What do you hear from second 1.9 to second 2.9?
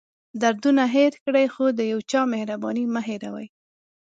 یو چا مهرباني